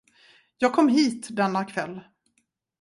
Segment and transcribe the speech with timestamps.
[0.57, 2.01] Jag kom hit denna kväll.